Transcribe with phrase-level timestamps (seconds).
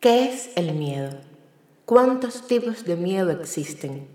[0.00, 1.10] ¿Qué es el miedo?
[1.84, 4.06] ¿Cuántos tipos de miedo existen?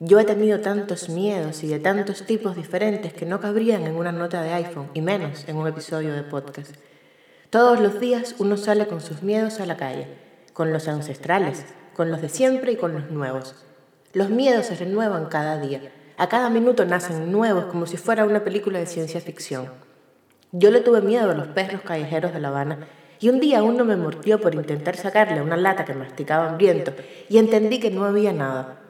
[0.00, 4.10] Yo he tenido tantos miedos y de tantos tipos diferentes que no cabrían en una
[4.10, 6.74] nota de iPhone y menos en un episodio de podcast.
[7.50, 10.06] Todos los días uno sale con sus miedos a la calle,
[10.54, 13.66] con los ancestrales, con los de siempre y con los nuevos.
[14.14, 15.92] Los miedos se renuevan cada día.
[16.16, 19.68] A cada minuto nacen nuevos como si fuera una película de ciencia ficción.
[20.52, 22.88] Yo le tuve miedo a los perros callejeros de La Habana
[23.22, 26.92] y un día uno me mordió por intentar sacarle una lata que masticaba hambriento
[27.28, 28.80] y entendí que no había nada.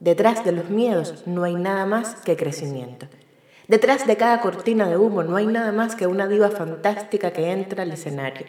[0.00, 3.06] Detrás de los miedos no hay nada más que crecimiento.
[3.68, 7.52] Detrás de cada cortina de humo no hay nada más que una diva fantástica que
[7.52, 8.46] entra al escenario.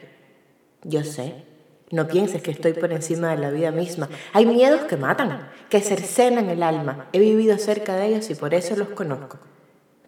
[0.84, 1.46] Yo sé,
[1.92, 4.10] no pienses que estoy por encima de la vida misma.
[4.34, 7.08] Hay miedos que matan, que cercenan el alma.
[7.14, 9.38] He vivido cerca de ellos y por eso los conozco.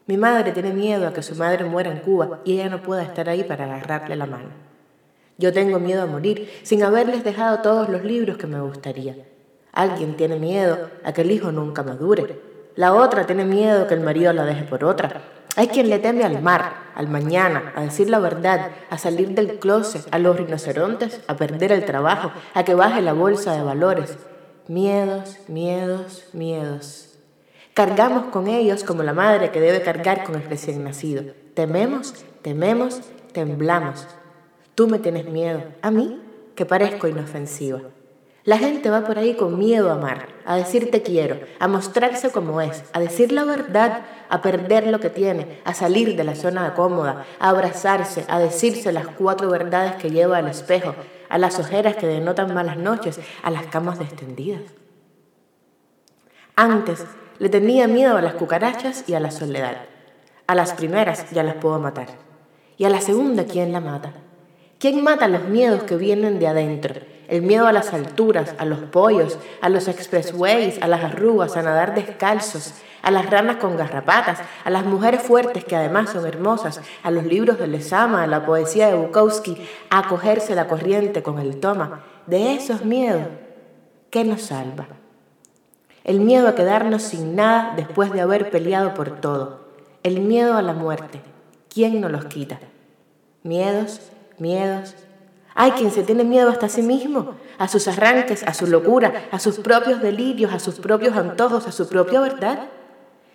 [0.08, 3.04] Mi madre tiene miedo a que su madre muera en Cuba y ella no pueda
[3.04, 4.71] estar ahí para agarrarle la mano.
[5.42, 9.16] Yo tengo miedo a morir sin haberles dejado todos los libros que me gustaría.
[9.74, 12.40] Alguien tiene miedo a que el hijo nunca madure.
[12.76, 15.24] La otra tiene miedo que el marido la deje por otra.
[15.56, 19.58] Hay quien le teme al mar, al mañana, a decir la verdad, a salir del
[19.58, 24.20] closet, a los rinocerontes, a perder el trabajo, a que baje la bolsa de valores.
[24.68, 27.16] Miedos, miedos, miedos.
[27.74, 31.24] Cargamos con ellos como la madre que debe cargar con el recién nacido.
[31.56, 33.02] Tememos, tememos,
[33.34, 34.06] temblamos.
[34.76, 36.22] Tú me tienes miedo, a mí,
[36.56, 37.82] que parezco inofensiva.
[38.44, 42.32] La gente va por ahí con miedo a amar, a decir te quiero, a mostrarse
[42.32, 46.34] como es, a decir la verdad, a perder lo que tiene, a salir de la
[46.34, 50.96] zona cómoda, a abrazarse, a decirse las cuatro verdades que lleva al espejo,
[51.30, 54.64] a las ojeras que denotan malas noches, a las camas extendidas.
[56.56, 57.06] Antes
[57.38, 59.84] le tenía miedo a las cucarachas y a la soledad.
[60.48, 62.08] A las primeras ya las puedo matar.
[62.78, 64.14] Y a la segunda, ¿quién la mata?
[64.82, 66.96] ¿Quién mata los miedos que vienen de adentro?
[67.28, 71.62] El miedo a las alturas, a los pollos, a los expressways, a las arrugas, a
[71.62, 72.74] nadar descalzos,
[73.04, 77.26] a las ranas con garrapatas, a las mujeres fuertes que además son hermosas, a los
[77.26, 79.56] libros de Lezama, a la poesía de Bukowski,
[79.92, 82.04] a acogerse la corriente con el toma.
[82.26, 83.28] De esos miedos,
[84.10, 84.88] ¿qué nos salva?
[86.04, 89.60] El miedo a quedarnos sin nada después de haber peleado por todo.
[90.02, 91.22] El miedo a la muerte.
[91.72, 92.60] ¿Quién nos los quita?
[93.44, 94.12] Miedos
[94.42, 94.96] miedos.
[95.54, 99.28] Hay quien se tiene miedo hasta a sí mismo, a sus arranques, a su locura,
[99.32, 102.68] a sus propios delirios, a sus propios antojos, a su propia verdad.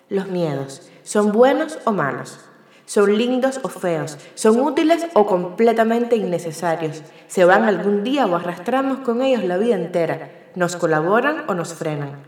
[0.08, 2.40] Los miedos, ¿son buenos o malos?
[2.86, 4.16] ¿Son lindos o feos?
[4.34, 7.02] ¿Son útiles o completamente innecesarios?
[7.26, 10.30] ¿Se van algún día o arrastramos con ellos la vida entera?
[10.54, 12.22] ¿Nos colaboran o nos frenan?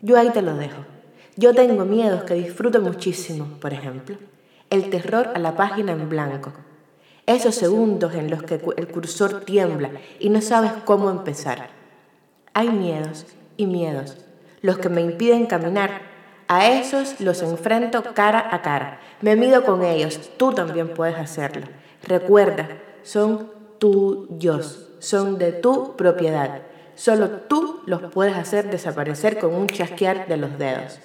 [0.00, 0.84] Yo ahí te lo dejo.
[1.36, 4.16] Yo tengo miedos que disfruto muchísimo, por ejemplo,
[4.70, 6.52] el terror a la página en blanco,
[7.28, 11.68] esos segundos en los que el cursor tiembla y no sabes cómo empezar.
[12.54, 13.26] Hay miedos
[13.58, 14.16] y miedos,
[14.62, 16.08] los que me impiden caminar.
[16.48, 19.00] A esos los enfrento cara a cara.
[19.20, 21.66] Me mido con ellos, tú también puedes hacerlo.
[22.02, 22.68] Recuerda,
[23.02, 26.62] son tuyos, son de tu propiedad.
[26.94, 30.98] Solo tú los puedes hacer desaparecer con un chasquear de los dedos.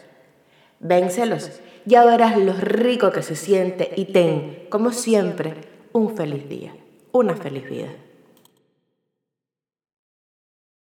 [0.80, 1.52] Véncelos,
[1.84, 6.74] ya verás lo rico que se siente y ten, como siempre, un feliz día,
[7.12, 7.90] una feliz vida.